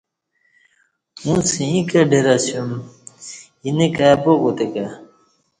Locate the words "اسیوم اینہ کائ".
2.35-4.13